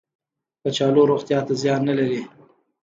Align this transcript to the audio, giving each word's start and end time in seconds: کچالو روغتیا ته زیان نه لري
کچالو 0.61 1.01
روغتیا 1.11 1.39
ته 1.47 1.53
زیان 1.61 1.81
نه 1.89 1.93
لري 1.99 2.21